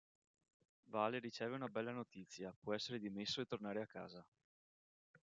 Vale 0.87 1.19
riceve 1.19 1.53
una 1.53 1.67
bella 1.67 1.91
notizia: 1.91 2.51
può 2.59 2.73
essere 2.73 2.97
dimesso 2.97 3.39
e 3.39 3.45
tornare 3.45 3.83
a 3.83 3.85
casa. 3.85 4.25